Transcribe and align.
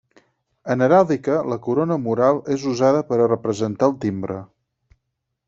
En 0.75 0.83
heràldica 0.85 1.35
la 1.53 1.57
corona 1.67 1.97
mural 2.07 2.41
és 2.57 2.65
usada 2.73 3.05
per 3.11 3.21
a 3.21 3.29
representar 3.35 3.93
el 3.93 3.95
timbre. 4.07 4.41